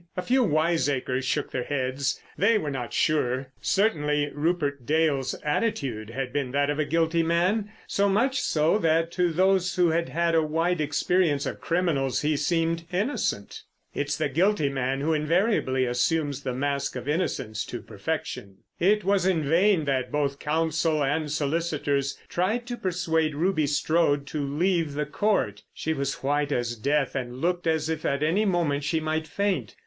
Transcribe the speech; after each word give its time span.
A 0.17 0.23
few 0.23 0.43
wiseacres 0.43 1.25
shook 1.25 1.51
their 1.51 1.61
heads. 1.65 2.19
They 2.35 2.57
were 2.57 2.71
not 2.71 2.91
so 2.91 2.97
sure. 2.97 3.51
Certainly 3.61 4.31
Rupert 4.33 4.83
Dale's 4.83 5.35
attitude 5.45 6.09
had 6.09 6.33
been 6.33 6.49
that 6.53 6.71
of 6.71 6.79
a 6.79 6.85
guilty 6.85 7.21
man, 7.21 7.71
so 7.85 8.09
much 8.09 8.41
so 8.41 8.79
that 8.79 9.11
to 9.11 9.31
those 9.31 9.75
who 9.75 9.91
had 9.91 10.09
had 10.09 10.33
a 10.33 10.41
wide 10.41 10.81
experience 10.81 11.45
of 11.45 11.61
criminals 11.61 12.21
he 12.21 12.35
seemed 12.35 12.85
innocent. 12.91 13.61
It's 13.93 14.17
the 14.17 14.27
guilty 14.27 14.69
man 14.69 15.01
who 15.01 15.13
invariably 15.13 15.85
assumes 15.85 16.41
the 16.41 16.55
mask 16.55 16.95
of 16.95 17.07
innocence 17.07 17.63
to 17.65 17.79
perfection. 17.79 18.57
It 18.79 19.03
was 19.03 19.27
in 19.27 19.43
vain 19.47 19.85
that 19.85 20.11
both 20.11 20.39
counsel 20.39 21.03
and 21.03 21.31
solicitors 21.31 22.17
tried 22.27 22.65
to 22.65 22.75
persuade 22.75 23.35
Ruby 23.35 23.67
Strode 23.67 24.25
to 24.29 24.41
leave 24.43 24.95
the 24.95 25.05
Court. 25.05 25.61
She 25.75 25.93
was 25.93 26.15
as 26.15 26.23
white 26.23 26.51
as 26.51 26.75
death 26.75 27.13
and 27.13 27.35
looked 27.37 27.67
as 27.67 27.87
if 27.87 28.03
at 28.03 28.23
any 28.23 28.45
moment 28.45 28.83
she 28.83 28.99
might 28.99 29.27
faint. 29.27 29.75